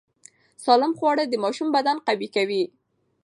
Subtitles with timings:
[0.63, 2.63] سالم خواړه د ماشوم بدن قوي کوي۔